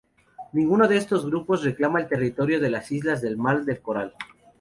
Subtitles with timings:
[0.53, 4.15] Ninguno de estos grupos reclama el territorio de las Islas del Mar del Coral.